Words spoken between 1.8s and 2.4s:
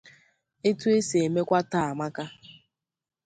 amaka.